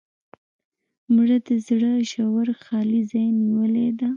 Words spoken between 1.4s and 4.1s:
د زړه ژور خالي ځای نیولې ده